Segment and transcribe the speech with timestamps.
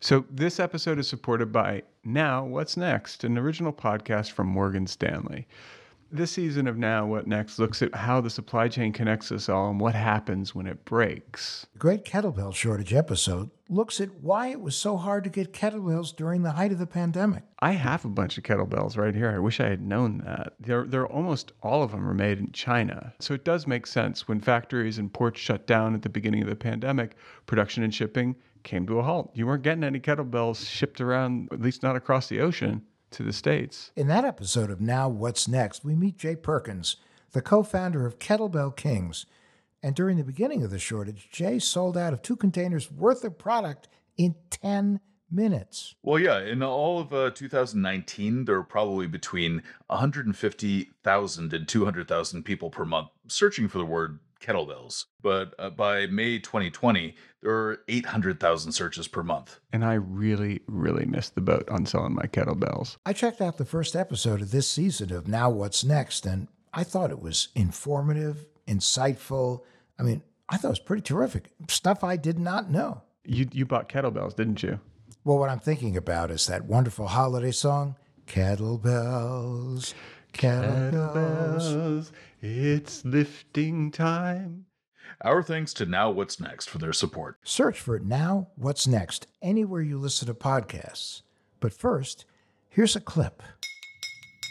[0.00, 5.46] So, this episode is supported by Now What's Next, an original podcast from Morgan Stanley.
[6.12, 9.70] This season of Now What Next looks at how the supply chain connects us all
[9.70, 11.66] and what happens when it breaks.
[11.72, 16.14] The Great Kettlebell Shortage episode looks at why it was so hard to get kettlebells
[16.14, 17.42] during the height of the pandemic.
[17.58, 19.30] I have a bunch of kettlebells right here.
[19.30, 20.52] I wish I had known that.
[20.60, 23.12] They're, they're almost all of them are made in China.
[23.18, 26.48] So it does make sense when factories and ports shut down at the beginning of
[26.48, 27.16] the pandemic,
[27.46, 29.30] production and shipping came to a halt.
[29.34, 32.82] You weren't getting any kettlebells shipped around, at least not across the ocean
[33.12, 33.92] to the States.
[33.94, 36.96] In that episode of Now What's Next, we meet Jay Perkins,
[37.32, 39.26] the co founder of Kettlebell Kings.
[39.82, 43.38] And during the beginning of the shortage, Jay sold out of two containers worth of
[43.38, 43.86] product
[44.16, 45.00] in 10
[45.30, 45.94] minutes.
[46.02, 52.70] Well, yeah, in all of uh, 2019, there were probably between 150,000 and 200,000 people
[52.70, 55.06] per month searching for the word kettlebells.
[55.22, 59.60] But uh, by May 2020, there were 800,000 searches per month.
[59.72, 62.96] And I really, really missed the boat on selling my kettlebells.
[63.06, 66.84] I checked out the first episode of this season of Now What's Next, and I
[66.84, 69.62] thought it was informative, insightful.
[69.98, 71.50] I mean, I thought it was pretty terrific.
[71.68, 73.02] Stuff I did not know.
[73.24, 74.80] You, you bought kettlebells, didn't you?
[75.24, 79.94] Well, what I'm thinking about is that wonderful holiday song, Kettlebells,
[80.34, 82.10] Kettlebells.
[82.42, 84.66] It's lifting time.
[85.22, 87.38] Our thanks to Now What's Next for their support.
[87.44, 91.22] Search for Now What's Next anywhere you listen to podcasts.
[91.60, 92.26] But first,
[92.68, 93.42] here's a clip.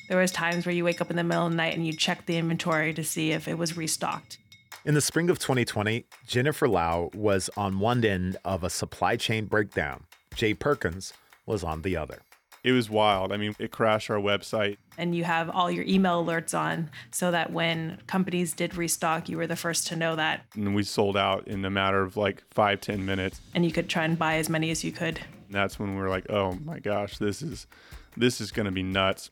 [0.09, 1.93] There was times where you wake up in the middle of the night and you
[1.95, 4.37] check the inventory to see if it was restocked.
[4.85, 9.45] In the spring of 2020, Jennifer Lau was on one end of a supply chain
[9.45, 10.05] breakdown.
[10.35, 11.13] Jay Perkins
[11.45, 12.21] was on the other.
[12.63, 13.33] It was wild.
[13.33, 14.77] I mean, it crashed our website.
[14.97, 19.35] And you have all your email alerts on so that when companies did restock, you
[19.35, 20.45] were the first to know that.
[20.55, 23.41] And we sold out in a matter of like five, ten minutes.
[23.53, 25.17] And you could try and buy as many as you could.
[25.17, 27.67] And that's when we were like, oh my gosh, this is
[28.15, 29.29] this is gonna be nuts.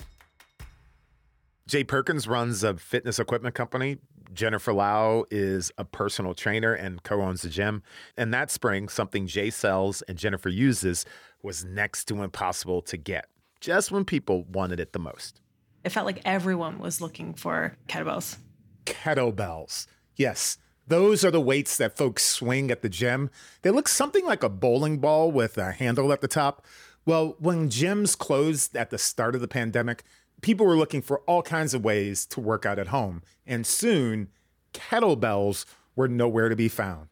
[1.68, 3.98] Jay Perkins runs a fitness equipment company.
[4.34, 7.84] Jennifer Lau is a personal trainer and co owns the gym.
[8.18, 11.06] And that spring, something Jay sells and Jennifer uses
[11.44, 13.28] was next to impossible to get,
[13.60, 15.42] just when people wanted it the most.
[15.84, 18.38] It felt like everyone was looking for kettlebells.
[18.86, 19.88] Kettlebells.
[20.16, 23.30] Yes, those are the weights that folks swing at the gym.
[23.62, 26.66] They look something like a bowling ball with a handle at the top.
[27.06, 30.04] Well, when gyms closed at the start of the pandemic,
[30.42, 33.22] people were looking for all kinds of ways to work out at home.
[33.46, 34.30] And soon,
[34.74, 35.66] kettlebells
[35.96, 37.10] were nowhere to be found.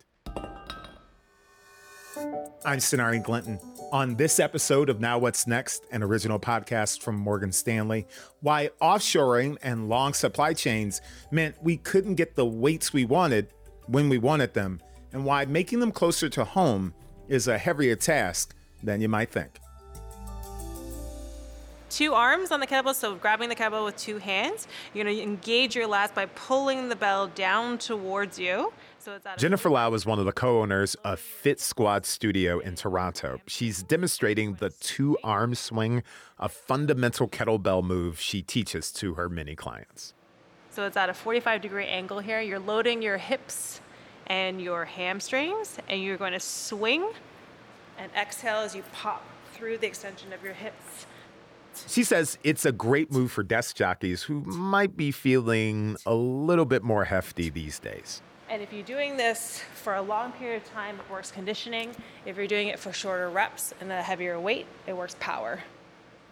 [2.65, 3.59] I'm Sonari Glinton.
[3.91, 8.05] On this episode of Now What's Next, an original podcast from Morgan Stanley,
[8.41, 11.01] why offshoring and long supply chains
[11.31, 13.47] meant we couldn't get the weights we wanted
[13.87, 14.79] when we wanted them,
[15.11, 16.93] and why making them closer to home
[17.27, 18.53] is a heavier task
[18.83, 19.59] than you might think
[21.89, 24.67] two arms on the kettlebell, so grabbing the kettlebell with two hands.
[24.93, 28.71] You're going to engage your lats by pulling the bell down towards you.
[28.99, 33.39] So Jennifer Lau is one of the co-owners of Fit Squad Studio in Toronto.
[33.47, 36.03] She's demonstrating the two arm swing,
[36.37, 40.13] a fundamental kettlebell move she teaches to her many clients.
[40.69, 42.41] So it's at a 45 degree angle here.
[42.41, 43.81] You're loading your hips
[44.27, 47.09] and your hamstrings, and you're going to swing
[47.97, 51.05] and exhale as you pop through the extension of your hips
[51.87, 56.65] she says it's a great move for desk jockeys who might be feeling a little
[56.65, 58.21] bit more hefty these days.
[58.49, 61.91] And if you're doing this for a long period of time, it works conditioning.
[62.25, 65.59] If you're doing it for shorter reps and a heavier weight, it works power.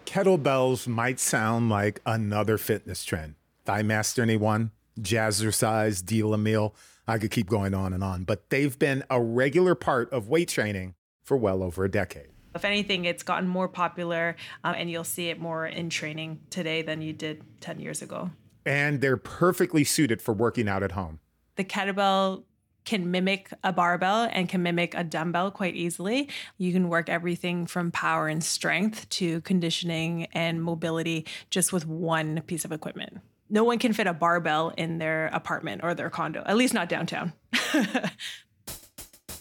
[0.06, 3.36] Kettlebells might sound like another fitness trend.
[3.68, 4.72] Thighmaster anyone?
[5.00, 6.74] Jazzercise, Deal a meal.
[7.08, 10.50] I could keep going on and on, but they've been a regular part of weight
[10.50, 12.30] training for well over a decade.
[12.58, 16.82] If anything, it's gotten more popular, um, and you'll see it more in training today
[16.82, 18.32] than you did 10 years ago.
[18.66, 21.20] And they're perfectly suited for working out at home.
[21.56, 22.44] The kettlebell
[22.84, 26.30] can mimic a barbell and can mimic a dumbbell quite easily.
[26.58, 32.42] You can work everything from power and strength to conditioning and mobility just with one
[32.48, 33.20] piece of equipment.
[33.50, 36.90] No one can fit a barbell in their apartment or their condo, at least not
[36.90, 37.34] downtown.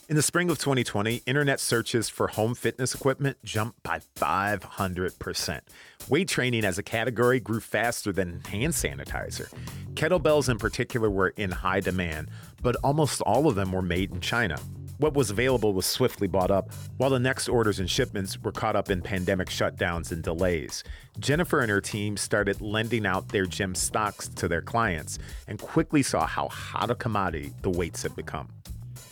[0.08, 5.61] In the spring of 2020, internet searches for home fitness equipment jumped by 500%.
[6.08, 9.53] Weight training as a category grew faster than hand sanitizer.
[9.94, 12.31] Kettlebells, in particular, were in high demand,
[12.62, 14.61] but almost all of them were made in China.
[14.99, 18.76] What was available was swiftly bought up, while the next orders and shipments were caught
[18.76, 20.85] up in pandemic shutdowns and delays.
[21.19, 25.19] Jennifer and her team started lending out their gym stocks to their clients
[25.49, 28.49] and quickly saw how hot a commodity the weights had become.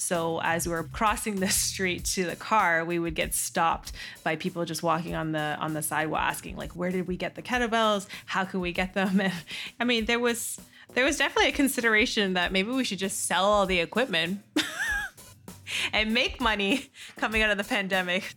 [0.05, 3.93] So as we were crossing the street to the car, we would get stopped
[4.23, 7.35] by people just walking on the on the sidewalk asking like where did we get
[7.35, 8.06] the kettlebells?
[8.27, 9.21] How can we get them?
[9.25, 9.33] And
[9.81, 10.61] I mean, there was
[10.93, 14.41] there was definitely a consideration that maybe we should just sell all the equipment
[15.93, 18.35] and make money coming out of the pandemic.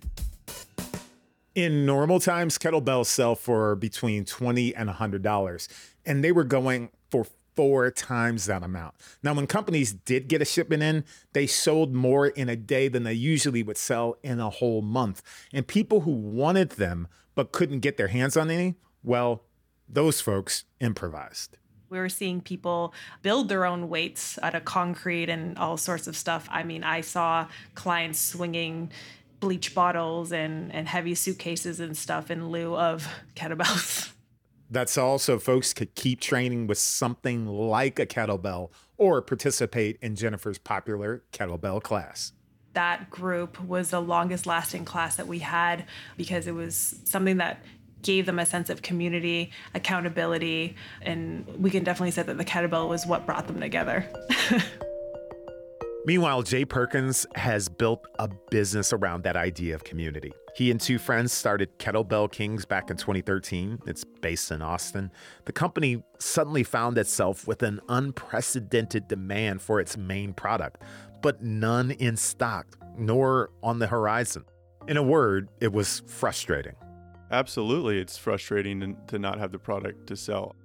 [1.53, 5.67] In normal times, kettlebells sell for between 20 and $100,
[6.05, 7.25] and they were going for
[7.57, 8.93] four times that amount.
[9.23, 13.03] Now, when companies did get a shipment in, they sold more in a day than
[13.03, 15.23] they usually would sell in a whole month.
[15.51, 19.43] And people who wanted them but couldn't get their hands on any, well,
[19.89, 21.57] those folks improvised.
[21.89, 22.93] We were seeing people
[23.23, 26.47] build their own weights out of concrete and all sorts of stuff.
[26.51, 28.91] I mean, I saw clients swinging
[29.39, 34.11] bleach bottles and, and heavy suitcases and stuff in lieu of kettlebells.
[34.69, 40.57] That's also folks could keep training with something like a kettlebell or participate in Jennifer's
[40.57, 42.33] popular kettlebell class.
[42.73, 45.85] That group was the longest lasting class that we had
[46.17, 47.63] because it was something that
[48.01, 52.87] gave them a sense of community, accountability, and we can definitely say that the kettlebell
[52.87, 54.05] was what brought them together.
[56.05, 60.31] Meanwhile, Jay Perkins has built a business around that idea of community.
[60.57, 63.77] He and two friends started Kettlebell Kings back in 2013.
[63.85, 65.11] It's based in Austin.
[65.45, 70.81] The company suddenly found itself with an unprecedented demand for its main product,
[71.21, 74.45] but none in stock, nor on the horizon.
[74.87, 76.73] In a word, it was frustrating.
[77.29, 80.55] Absolutely, it's frustrating to not have the product to sell.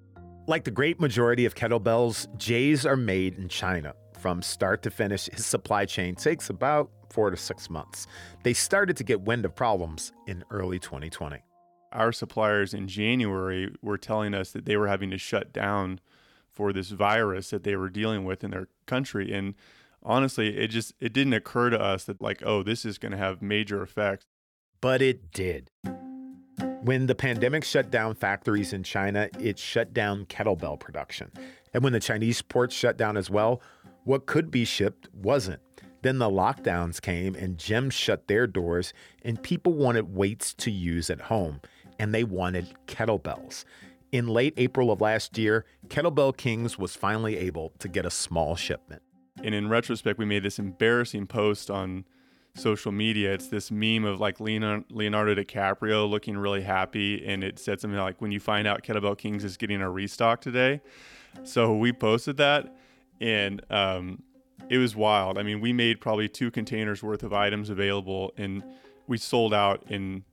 [0.47, 3.93] Like the great majority of kettlebells, Jay's are made in China.
[4.19, 8.07] From start to finish, his supply chain takes about four to six months.
[8.43, 11.39] They started to get wind of problems in early 2020.
[11.93, 16.01] Our suppliers in January were telling us that they were having to shut down
[16.51, 19.33] for this virus that they were dealing with in their country.
[19.33, 19.55] And
[20.03, 23.19] honestly, it just it didn't occur to us that like, oh, this is going to
[23.19, 24.27] have major effects.
[24.81, 25.71] But it did.
[26.83, 31.31] When the pandemic shut down factories in China, it shut down kettlebell production.
[31.73, 33.63] And when the Chinese ports shut down as well,
[34.05, 35.61] what could be shipped wasn't.
[36.03, 38.93] Then the lockdowns came and gyms shut their doors,
[39.25, 41.61] and people wanted weights to use at home,
[41.99, 43.65] and they wanted kettlebells.
[44.11, 48.57] In late April of last year, Kettlebell Kings was finally able to get a small
[48.57, 49.01] shipment.
[49.43, 52.05] And in retrospect, we made this embarrassing post on
[52.55, 53.33] social media.
[53.33, 58.21] It's this meme of like Leonardo DiCaprio looking really happy, and it said something like,
[58.21, 60.83] "When you find out Kettlebell Kings is getting a restock today."
[61.45, 62.77] So we posted that,
[63.21, 64.23] and um,
[64.69, 65.39] it was wild.
[65.39, 68.63] I mean, we made probably two containers worth of items available, and
[69.07, 70.25] we sold out in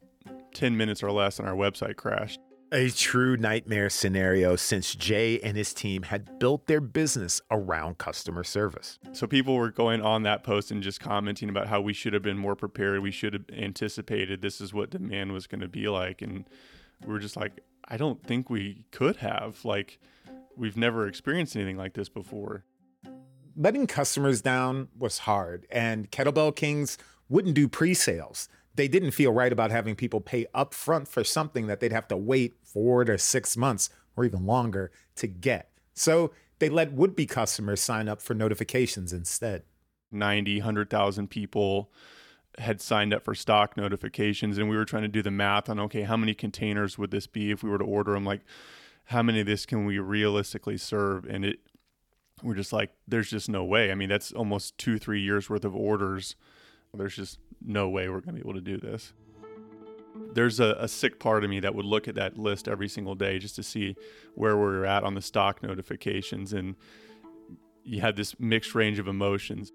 [0.54, 2.39] 10 minutes or less, and our website crashed.
[2.71, 8.44] A true nightmare scenario since Jay and his team had built their business around customer
[8.44, 9.00] service.
[9.12, 12.21] So people were going on that post and just commenting about how we should have
[12.21, 13.01] been more prepared.
[13.01, 16.21] We should have anticipated this is what demand was going to be like.
[16.21, 16.45] And
[17.04, 19.66] we were just like, I don't think we could have.
[19.66, 20.00] Like,
[20.56, 22.66] we've never experienced anything like this before
[23.59, 26.97] letting customers down was hard, and Kettlebell Kings
[27.27, 28.47] wouldn't do pre sales.
[28.75, 32.17] They didn't feel right about having people pay upfront for something that they'd have to
[32.17, 35.69] wait four to six months or even longer to get.
[35.94, 39.63] So they let would be customers sign up for notifications instead.
[40.11, 41.91] 90, 100,000 people
[42.57, 45.79] had signed up for stock notifications, and we were trying to do the math on
[45.81, 48.23] okay, how many containers would this be if we were to order them?
[48.23, 48.42] Like,
[49.06, 51.25] how many of this can we realistically serve?
[51.25, 51.59] And it
[52.43, 53.91] we're just like, there's just no way.
[53.91, 56.35] I mean, that's almost two, three years worth of orders.
[56.93, 59.13] There's just no way we're going to be able to do this.
[60.33, 63.15] There's a, a, sick part of me that would look at that list every single
[63.15, 63.95] day just to see
[64.35, 66.51] where we're at on the stock notifications.
[66.51, 66.75] And
[67.83, 69.71] you had this mixed range of emotions.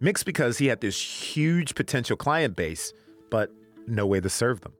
[0.00, 2.92] Mixed because he had this huge potential client base,
[3.30, 3.50] but
[3.86, 4.72] no way to serve them.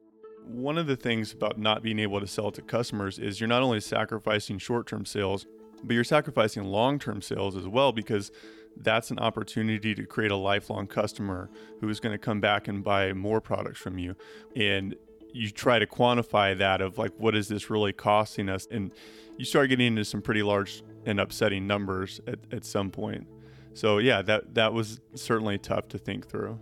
[0.46, 3.62] One of the things about not being able to sell to customers is you're not
[3.62, 5.46] only sacrificing short term sales,
[5.86, 8.30] but you're sacrificing long term sales as well because
[8.76, 11.50] that's an opportunity to create a lifelong customer
[11.80, 14.16] who is going to come back and buy more products from you.
[14.56, 14.96] And
[15.32, 18.66] you try to quantify that of like, what is this really costing us?
[18.70, 18.92] And
[19.36, 23.26] you start getting into some pretty large and upsetting numbers at, at some point.
[23.74, 26.58] So yeah, that that was certainly tough to think through.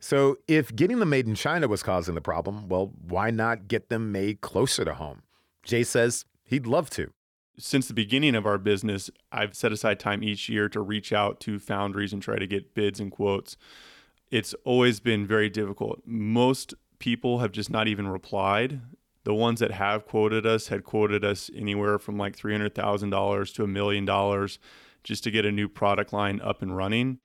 [0.00, 3.88] So if getting them made in China was causing the problem, well, why not get
[3.88, 5.22] them made closer to home?
[5.62, 7.10] Jay says He'd love to.
[7.58, 11.40] Since the beginning of our business, I've set aside time each year to reach out
[11.40, 13.56] to foundries and try to get bids and quotes.
[14.30, 16.02] It's always been very difficult.
[16.06, 18.82] Most people have just not even replied.
[19.24, 23.66] The ones that have quoted us had quoted us anywhere from like $300,000 to a
[23.66, 24.60] million dollars
[25.02, 27.18] just to get a new product line up and running.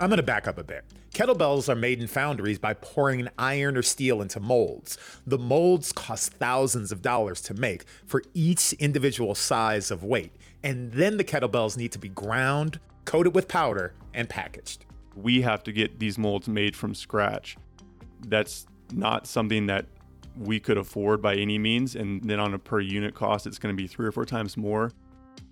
[0.00, 0.84] I'm going to back up a bit.
[1.12, 4.96] Kettlebells are made in foundries by pouring iron or steel into molds.
[5.26, 10.30] The molds cost thousands of dollars to make for each individual size of weight.
[10.62, 14.84] And then the kettlebells need to be ground, coated with powder, and packaged.
[15.16, 17.56] We have to get these molds made from scratch.
[18.28, 19.86] That's not something that
[20.36, 21.96] we could afford by any means.
[21.96, 24.56] And then on a per unit cost, it's going to be three or four times
[24.56, 24.92] more.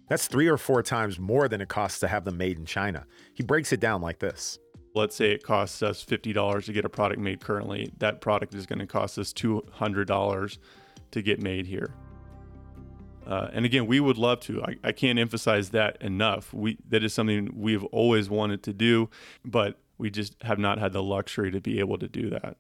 [0.09, 3.07] That's three or four times more than it costs to have them made in China.
[3.35, 4.59] He breaks it down like this.
[4.95, 7.93] Let's say it costs us $50 to get a product made currently.
[7.99, 10.59] That product is going to cost us $200
[11.11, 11.93] to get made here.
[13.27, 14.63] Uh, and again, we would love to.
[14.63, 16.55] I, I can't emphasize that enough.
[16.55, 19.11] We that is something we've always wanted to do,
[19.45, 22.57] but we just have not had the luxury to be able to do that.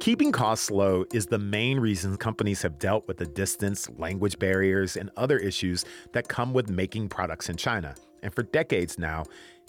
[0.00, 4.96] Keeping costs low is the main reason companies have dealt with the distance, language barriers,
[4.96, 7.96] and other issues that come with making products in China.
[8.22, 9.24] And for decades now,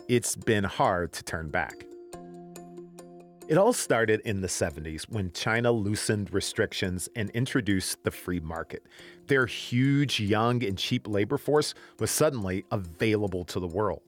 [0.07, 1.83] it's been hard to turn back.
[3.47, 8.83] It all started in the 70s when China loosened restrictions and introduced the free market.
[9.25, 14.03] Their huge, young, and cheap labor force was suddenly available to the world.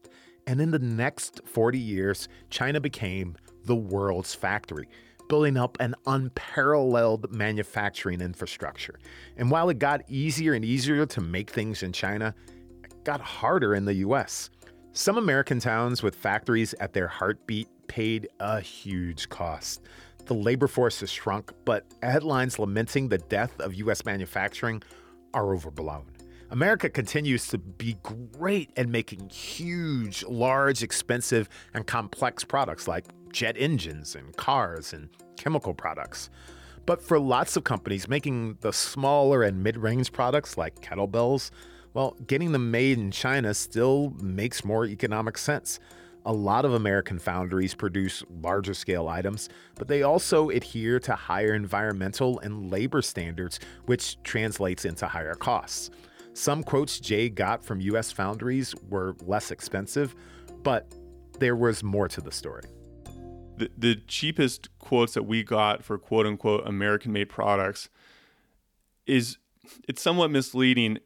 [0.46, 3.36] And in the next 40 years, China became
[3.66, 4.88] the world's factory,
[5.32, 9.00] building up an unparalleled manufacturing infrastructure.
[9.38, 12.36] And while it got easier and easier to make things in China,
[12.84, 14.50] it got harder in the US.
[14.92, 19.84] Some American towns with factories at their heartbeat paid a huge cost.
[20.26, 24.04] The labor force has shrunk, but headlines lamenting the death of U.S.
[24.04, 24.84] manufacturing
[25.34, 26.12] are overblown.
[26.50, 33.56] America continues to be great at making huge, large, expensive, and complex products like jet
[33.58, 35.08] engines and cars and
[35.38, 36.30] chemical products.
[36.86, 41.52] But for lots of companies, making the smaller and mid range products like kettlebells,
[41.94, 45.80] well, getting them made in China still makes more economic sense.
[46.26, 51.54] A lot of American foundries produce larger scale items, but they also adhere to higher
[51.54, 55.90] environmental and labor standards, which translates into higher costs.
[56.34, 60.16] Some quotes Jay got from US foundries were less expensive,
[60.64, 60.88] but
[61.40, 62.64] there was more to the story.
[63.62, 67.90] The, the cheapest quotes that we got for quote unquote American made products
[69.06, 69.38] is
[69.88, 70.98] it's somewhat misleading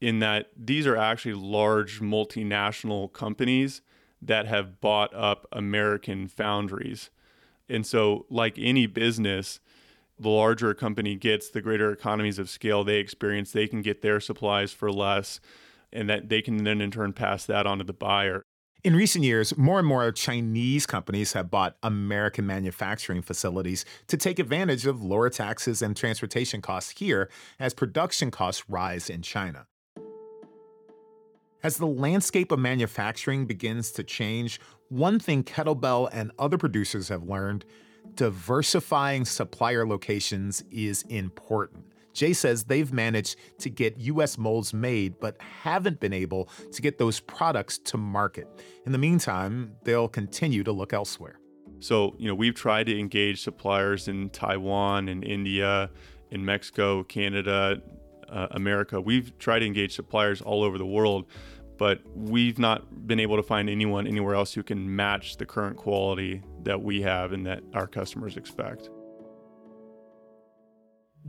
[0.00, 3.80] in that these are actually large multinational companies
[4.22, 7.10] that have bought up American foundries.
[7.68, 9.58] And so, like any business,
[10.16, 13.50] the larger a company gets, the greater economies of scale they experience.
[13.50, 15.40] They can get their supplies for less,
[15.92, 18.45] and that they can then in turn pass that on to the buyer.
[18.86, 24.38] In recent years, more and more Chinese companies have bought American manufacturing facilities to take
[24.38, 27.28] advantage of lower taxes and transportation costs here
[27.58, 29.66] as production costs rise in China.
[31.64, 37.24] As the landscape of manufacturing begins to change, one thing Kettlebell and other producers have
[37.24, 37.64] learned
[38.14, 41.86] diversifying supplier locations is important.
[42.16, 46.96] Jay says they've managed to get US molds made, but haven't been able to get
[46.96, 48.48] those products to market.
[48.86, 51.38] In the meantime, they'll continue to look elsewhere.
[51.78, 55.90] So, you know, we've tried to engage suppliers in Taiwan and India,
[56.30, 57.82] in Mexico, Canada,
[58.30, 58.98] uh, America.
[58.98, 61.26] We've tried to engage suppliers all over the world,
[61.76, 65.76] but we've not been able to find anyone anywhere else who can match the current
[65.76, 68.88] quality that we have and that our customers expect.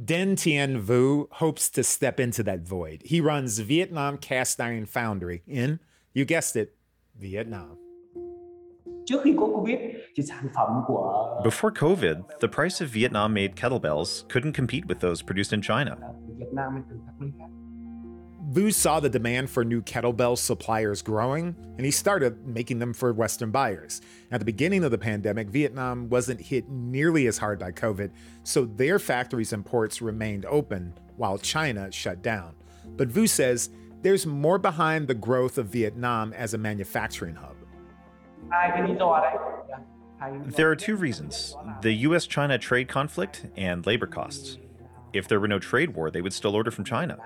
[0.04, 3.02] Den Tien Vu hopes to step into that void.
[3.04, 5.80] He runs Vietnam Cast Iron Foundry in,
[6.14, 6.76] you guessed it,
[7.20, 7.80] Vietnam.
[11.44, 15.98] Before COVID, the price of Vietnam made kettlebells couldn't compete with those produced in China.
[18.50, 23.12] Vu saw the demand for new kettlebell suppliers growing, and he started making them for
[23.12, 24.00] Western buyers.
[24.32, 28.10] At the beginning of the pandemic, Vietnam wasn't hit nearly as hard by COVID,
[28.46, 32.56] so their factories and ports remained open while China shut down.
[32.96, 33.70] But Vu says
[34.02, 37.58] there's more behind the growth of Vietnam as a manufacturing hub.
[40.46, 44.58] There are two reasons the US China trade conflict and labor costs.
[45.12, 47.18] If there were no trade war, they would still order from China.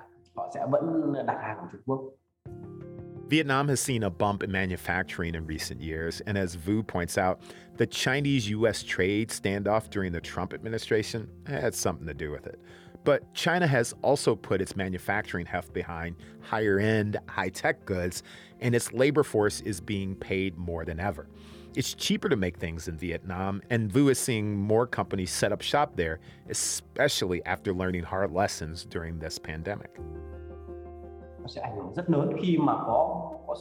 [3.31, 7.41] Vietnam has seen a bump in manufacturing in recent years, and as Vu points out,
[7.77, 12.59] the Chinese US trade standoff during the Trump administration had something to do with it.
[13.05, 18.21] But China has also put its manufacturing heft behind higher end, high tech goods,
[18.59, 21.29] and its labor force is being paid more than ever.
[21.73, 25.61] It's cheaper to make things in Vietnam, and Vu is seeing more companies set up
[25.61, 29.97] shop there, especially after learning hard lessons during this pandemic.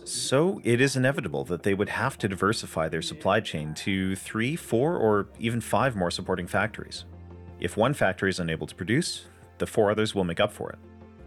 [0.05, 4.57] So it is inevitable that they would have to diversify their supply chain to three,
[4.57, 7.05] four, or even five more supporting factories.
[7.59, 9.27] If one factory is unable to produce,
[9.59, 10.79] the four others will make up for it.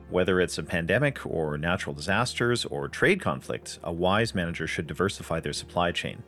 [0.10, 5.40] Whether it's a pandemic or natural disasters or trade conflict, a wise manager should diversify
[5.40, 6.22] their supply chain.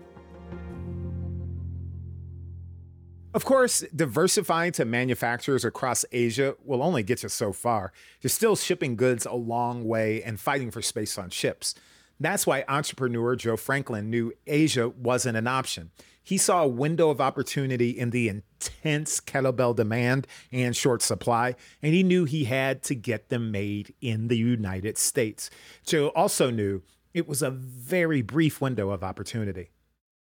[3.36, 7.92] Of course, diversifying to manufacturers across Asia will only get you so far.
[8.22, 11.76] You're still shipping goods a long way and fighting for space on ships.
[12.18, 15.92] That's why entrepreneur Joe Franklin knew Asia wasn't an option.
[16.24, 21.94] He saw a window of opportunity in the intense kettlebell demand and short supply, and
[21.94, 25.50] he knew he had to get them made in the United States.
[25.86, 29.72] Joe also knew it was a very brief window of opportunity.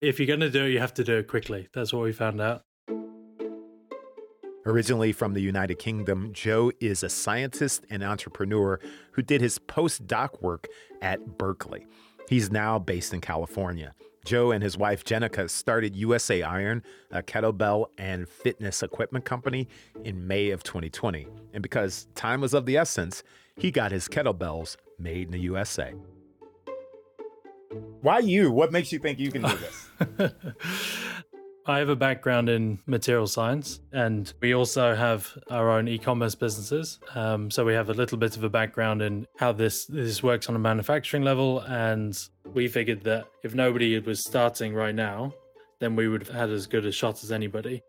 [0.01, 1.67] If you're going to do it, you have to do it quickly.
[1.75, 2.63] That's what we found out.
[4.65, 8.79] Originally from the United Kingdom, Joe is a scientist and entrepreneur
[9.11, 10.67] who did his postdoc work
[11.01, 11.85] at Berkeley.
[12.29, 13.93] He's now based in California.
[14.25, 19.67] Joe and his wife Jenica started USA Iron, a kettlebell and fitness equipment company,
[20.05, 21.27] in May of 2020.
[21.53, 23.21] And because time was of the essence,
[23.57, 25.93] he got his kettlebells made in the USA.
[27.99, 28.49] Why you?
[28.49, 30.31] What makes you think you can do this?
[31.65, 36.99] I have a background in material science, and we also have our own e-commerce businesses.
[37.15, 40.49] Um, so we have a little bit of a background in how this this works
[40.49, 42.17] on a manufacturing level, and
[42.53, 45.33] we figured that if nobody was starting right now,
[45.79, 47.81] then we would have had as good a shot as anybody.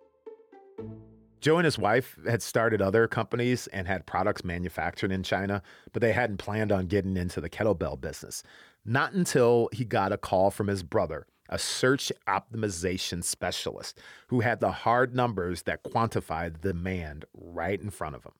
[1.40, 5.62] Joe and his wife had started other companies and had products manufactured in China,
[5.92, 8.44] but they hadn't planned on getting into the kettlebell business.
[8.84, 13.98] Not until he got a call from his brother a search optimization specialist
[14.28, 18.32] who had the hard numbers that quantified the demand right in front of him.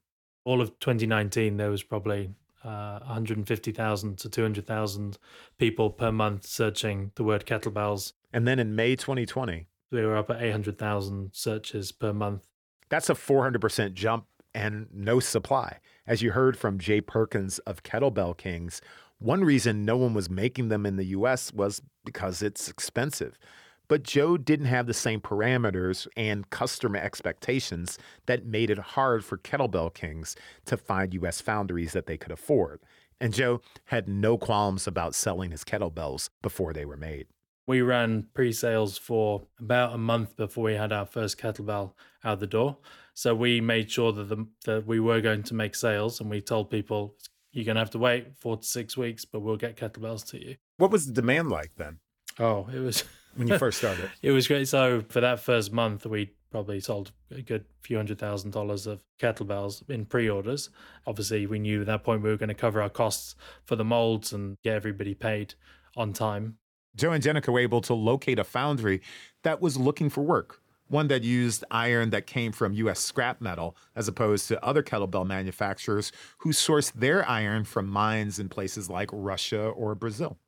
[0.44, 2.30] All of 2019, there was probably
[2.64, 5.18] uh, 150,000 to 200,000
[5.58, 8.12] people per month searching the word kettlebells.
[8.32, 12.42] And then in May 2020, we were up at 800,000 searches per month.
[12.88, 15.78] That's a 400% jump and no supply.
[16.06, 18.80] As you heard from Jay Perkins of Kettlebell Kings,
[19.18, 23.38] one reason no one was making them in the US was because it's expensive.
[23.86, 29.36] But Joe didn't have the same parameters and customer expectations that made it hard for
[29.36, 32.80] Kettlebell Kings to find US foundries that they could afford.
[33.20, 37.26] And Joe had no qualms about selling his kettlebells before they were made.
[37.66, 42.40] We ran pre sales for about a month before we had our first kettlebell out
[42.40, 42.78] the door.
[43.14, 46.40] So we made sure that, the, that we were going to make sales and we
[46.40, 47.16] told people
[47.54, 50.44] you're going to have to wait four to six weeks, but we'll get kettlebells to
[50.44, 50.56] you.
[50.76, 51.98] What was the demand like then?
[52.38, 53.04] Oh, it was
[53.36, 54.10] when you first started.
[54.22, 54.66] it was great.
[54.66, 59.02] So for that first month, we probably sold a good few hundred thousand dollars of
[59.20, 60.70] kettlebells in pre-orders.
[61.06, 63.84] Obviously, we knew at that point we were going to cover our costs for the
[63.84, 65.54] molds and get everybody paid
[65.96, 66.58] on time.
[66.96, 69.00] Joe and Jenica were able to locate a foundry
[69.42, 73.76] that was looking for work one that used iron that came from US scrap metal,
[73.96, 79.10] as opposed to other kettlebell manufacturers who sourced their iron from mines in places like
[79.12, 80.38] Russia or Brazil.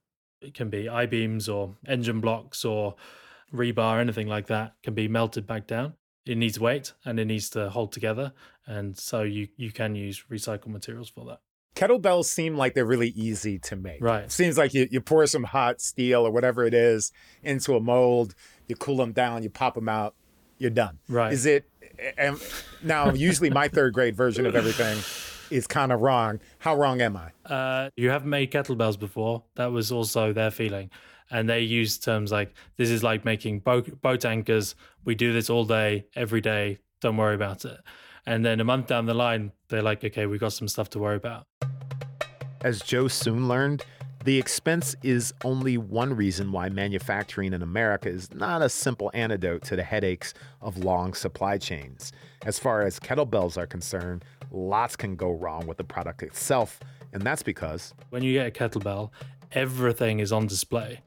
[0.40, 2.94] It can be I beams or engine blocks or
[3.52, 5.94] rebar, anything like that can be melted back down.
[6.26, 8.32] It needs weight and it needs to hold together.
[8.66, 11.40] And so you, you can use recycled materials for that
[11.76, 14.02] kettlebells seem like they're really easy to make.
[14.02, 14.32] Right.
[14.32, 18.34] seems like you, you pour some hot steel or whatever it is into a mold,
[18.66, 20.14] you cool them down, you pop them out,
[20.58, 20.98] you're done.
[21.08, 21.32] Right.
[21.32, 21.68] Is it?
[22.18, 22.40] And
[22.82, 24.98] now, usually my third grade version of everything
[25.50, 26.40] is kind of wrong.
[26.58, 27.30] How wrong am I?
[27.50, 29.44] Uh, you have made kettlebells before.
[29.54, 30.90] That was also their feeling.
[31.30, 34.74] And they use terms like this is like making boat, boat anchors.
[35.04, 36.78] We do this all day, every day.
[37.00, 37.78] Don't worry about it.
[38.26, 40.98] And then a month down the line, they're like, okay, we've got some stuff to
[40.98, 41.46] worry about.
[42.60, 43.84] As Joe soon learned,
[44.26, 49.62] the expense is only one reason why manufacturing in America is not a simple antidote
[49.62, 52.10] to the headaches of long supply chains.
[52.44, 56.80] As far as kettlebells are concerned, lots can go wrong with the product itself,
[57.12, 59.10] and that's because when you get a kettlebell,
[59.52, 61.02] everything is on display.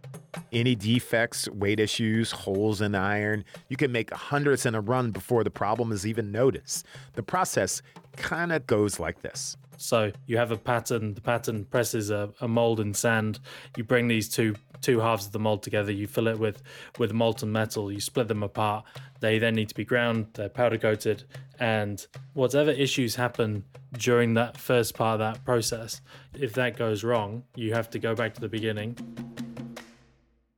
[0.53, 5.43] Any defects, weight issues, holes in iron, you can make hundreds in a run before
[5.43, 6.85] the problem is even noticed.
[7.15, 7.81] The process
[8.15, 9.57] kind of goes like this.
[9.79, 11.13] So you have a pattern.
[11.13, 13.39] The pattern presses a, a mold in sand.
[13.77, 15.91] You bring these two two halves of the mold together.
[15.91, 16.61] You fill it with
[16.97, 17.91] with molten metal.
[17.91, 18.85] You split them apart.
[19.21, 20.27] They then need to be ground.
[20.33, 21.23] They're powder coated,
[21.59, 23.63] and whatever issues happen
[23.93, 26.01] during that first part of that process,
[26.33, 28.97] if that goes wrong, you have to go back to the beginning.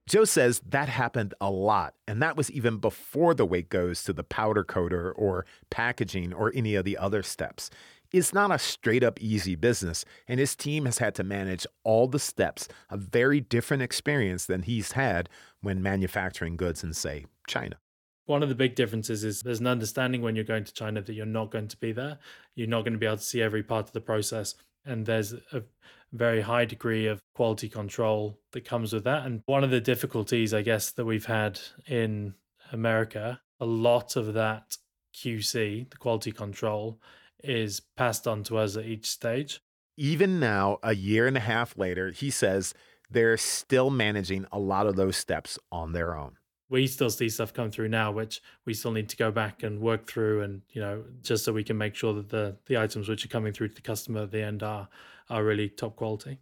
[0.08, 4.12] Joe says that happened a lot, and that was even before the weight goes to
[4.12, 7.70] the powder coater or packaging or any of the other steps
[8.12, 12.08] It's not a straight up easy business, and his team has had to manage all
[12.08, 15.30] the steps, a very different experience than he's had
[15.62, 17.78] when manufacturing goods in, say, China.
[18.26, 21.14] One of the big differences is there's an understanding when you're going to China that
[21.14, 22.20] you're not going to be there.
[22.56, 24.56] You're not going to be able to see every part of the process.
[24.86, 25.64] And there's a
[26.12, 29.26] very high degree of quality control that comes with that.
[29.26, 32.36] And one of the difficulties, I guess, that we've had in
[32.72, 34.78] America, a lot of that
[35.16, 37.00] QC, the quality control,
[37.44, 39.62] is passed on to us at each stage.
[39.98, 42.74] Even now, a year and a half later, he says
[43.10, 46.38] they're still managing a lot of those steps on their own.
[46.70, 49.82] We still see stuff come through now, which we still need to go back and
[49.82, 53.10] work through, and you know, just so we can make sure that the the items
[53.10, 54.88] which are coming through to the customer at the end are
[55.30, 56.40] are really top quality.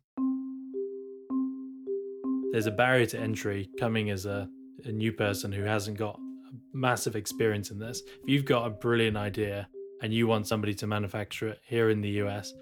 [2.52, 4.48] There's a barrier to entry coming as a,
[4.86, 6.20] a new person who hasn't got
[6.74, 8.02] massive experience in this.
[8.24, 9.68] If you've got a brilliant idea
[10.02, 12.54] and you want somebody to manufacture it here in the US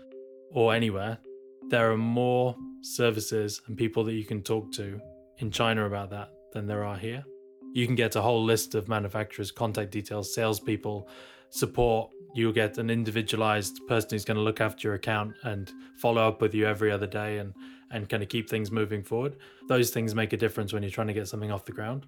[0.52, 1.18] or anywhere,
[1.70, 5.00] there are more services and people that you can talk to
[5.40, 7.24] in China about that than there are here.
[7.74, 11.08] You can get a whole list of manufacturers, contact details, salespeople,
[11.50, 12.12] support.
[12.34, 16.42] You'll get an individualized person who's going to look after your account and follow up
[16.42, 17.54] with you every other day and,
[17.92, 19.36] and kind of keep things moving forward.
[19.68, 22.06] Those things make a difference when you're trying to get something off the ground.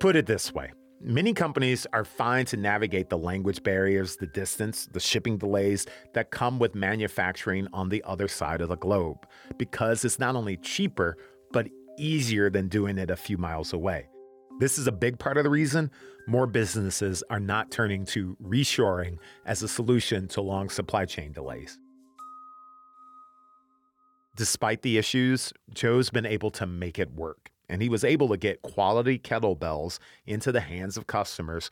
[0.00, 4.88] Put it this way Many companies are fine to navigate the language barriers, the distance,
[4.90, 9.26] the shipping delays that come with manufacturing on the other side of the globe
[9.58, 11.18] because it's not only cheaper,
[11.52, 14.08] but easier than doing it a few miles away.
[14.58, 15.90] This is a big part of the reason
[16.26, 21.78] more businesses are not turning to reshoring as a solution to long supply chain delays.
[24.34, 28.36] Despite the issues, Joe's been able to make it work and he was able to
[28.36, 31.70] get quality kettlebells into the hands of customers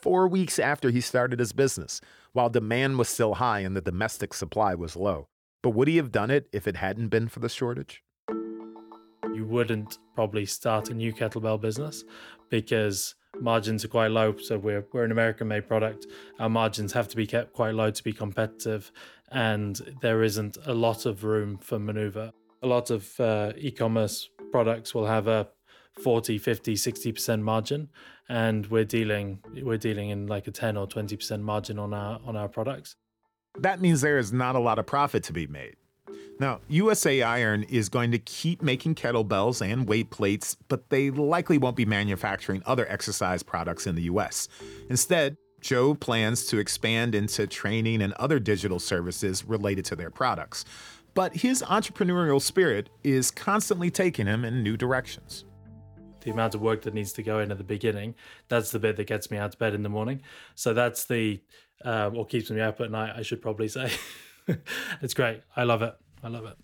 [0.00, 2.00] four weeks after he started his business,
[2.32, 5.26] while demand was still high and the domestic supply was low.
[5.62, 8.04] But would he have done it if it hadn't been for the shortage?
[9.34, 12.04] You wouldn't probably start a new kettlebell business
[12.50, 14.36] because margins are quite low.
[14.36, 16.06] So we're we're an American made product.
[16.38, 18.92] Our margins have to be kept quite low to be competitive,
[19.32, 22.32] and there isn't a lot of room for maneuver.
[22.62, 25.48] A lot of uh, e-commerce products will have a
[26.02, 27.88] 40 50 60% margin
[28.28, 32.36] and we're dealing we're dealing in like a 10 or 20% margin on our on
[32.36, 32.96] our products.
[33.58, 35.76] That means there is not a lot of profit to be made.
[36.38, 41.56] Now usa iron is going to keep making kettlebells and weight plates but they likely
[41.56, 44.48] won't be manufacturing other exercise products in the us
[44.90, 50.64] instead joe plans to expand into training and other digital services related to their products
[51.16, 55.46] but his entrepreneurial spirit is constantly taking him in new directions.
[56.20, 58.14] The amount of work that needs to go in at the beginning,
[58.48, 60.20] that's the bit that gets me out of bed in the morning.
[60.56, 61.40] So that's the,
[61.82, 63.90] uh, what keeps me up at night, I should probably say.
[65.00, 65.40] it's great.
[65.56, 65.94] I love it.
[66.22, 66.56] I love it.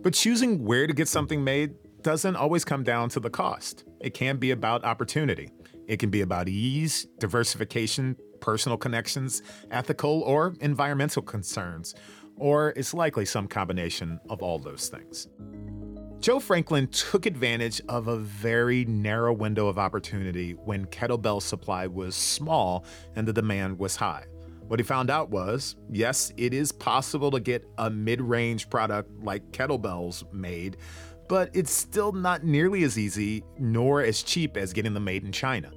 [0.00, 3.82] But choosing where to get something made doesn't always come down to the cost.
[4.00, 5.50] It can be about opportunity.
[5.88, 11.96] It can be about ease, diversification, personal connections, ethical or environmental concerns,
[12.36, 15.28] or it's likely some combination of all those things.
[16.20, 22.14] Joe Franklin took advantage of a very narrow window of opportunity when kettlebell supply was
[22.14, 24.24] small and the demand was high.
[24.66, 29.10] What he found out was yes, it is possible to get a mid range product
[29.22, 30.78] like kettlebells made,
[31.28, 35.32] but it's still not nearly as easy nor as cheap as getting them made in
[35.32, 35.70] China.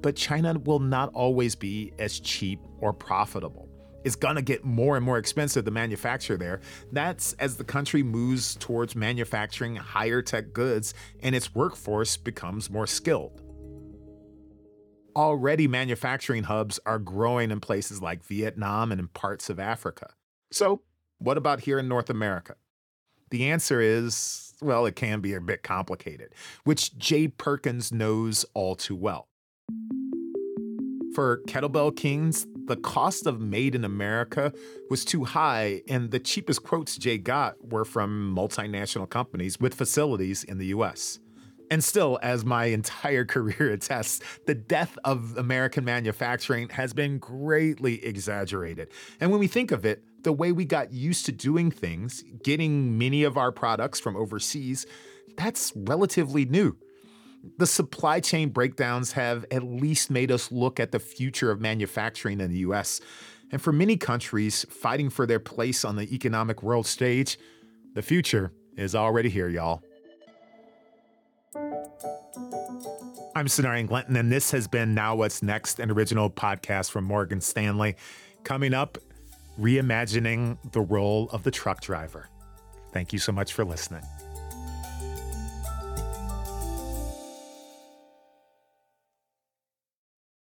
[0.00, 3.69] But China will not always be as cheap or profitable
[4.04, 6.60] is going to get more and more expensive to manufacture there.
[6.92, 12.86] That's as the country moves towards manufacturing higher tech goods and its workforce becomes more
[12.86, 13.42] skilled.
[15.16, 20.14] Already, manufacturing hubs are growing in places like Vietnam and in parts of Africa.
[20.52, 20.82] So,
[21.18, 22.54] what about here in North America?
[23.30, 26.34] The answer is well, it can be a bit complicated,
[26.64, 29.28] which Jay Perkins knows all too well.
[31.14, 34.52] For Kettlebell Kings, the cost of made in America
[34.90, 40.44] was too high, and the cheapest quotes Jay got were from multinational companies with facilities
[40.44, 41.18] in the US.
[41.68, 48.04] And still, as my entire career attests, the death of American manufacturing has been greatly
[48.04, 48.88] exaggerated.
[49.18, 52.98] And when we think of it, the way we got used to doing things, getting
[52.98, 54.86] many of our products from overseas,
[55.36, 56.76] that's relatively new
[57.56, 62.40] the supply chain breakdowns have at least made us look at the future of manufacturing
[62.40, 63.00] in the US.
[63.50, 67.38] And for many countries fighting for their place on the economic world stage,
[67.94, 69.82] the future is already here, y'all.
[73.34, 77.40] I'm Sonari Glinton, and this has been Now What's Next, an original podcast from Morgan
[77.40, 77.96] Stanley.
[78.44, 78.98] Coming up,
[79.58, 82.28] reimagining the role of the truck driver.
[82.92, 84.02] Thank you so much for listening.